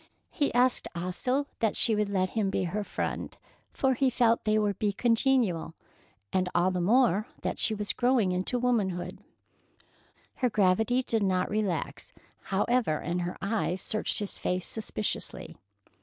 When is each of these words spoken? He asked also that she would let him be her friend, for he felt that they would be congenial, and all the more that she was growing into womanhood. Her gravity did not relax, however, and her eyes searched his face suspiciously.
He 0.31 0.51
asked 0.55 0.87
also 0.95 1.45
that 1.59 1.77
she 1.77 1.93
would 1.95 2.09
let 2.09 2.31
him 2.31 2.49
be 2.49 2.63
her 2.63 2.83
friend, 2.83 3.37
for 3.71 3.93
he 3.93 4.09
felt 4.09 4.39
that 4.39 4.45
they 4.51 4.57
would 4.57 4.79
be 4.79 4.93
congenial, 4.93 5.75
and 6.33 6.49
all 6.55 6.71
the 6.71 6.81
more 6.81 7.27
that 7.43 7.59
she 7.59 7.75
was 7.75 7.93
growing 7.93 8.31
into 8.31 8.57
womanhood. 8.57 9.19
Her 10.37 10.49
gravity 10.49 11.03
did 11.03 11.21
not 11.21 11.51
relax, 11.51 12.13
however, 12.45 12.97
and 12.97 13.21
her 13.21 13.37
eyes 13.43 13.79
searched 13.79 14.17
his 14.17 14.39
face 14.39 14.65
suspiciously. 14.65 15.55